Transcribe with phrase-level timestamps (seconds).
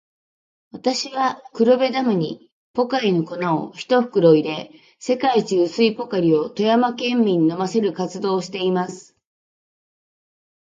[0.71, 9.15] 私は、黒部ダムにポカリの粉を一袋入れ、世界一薄いポカリを富山県民に飲ませる活動をしています。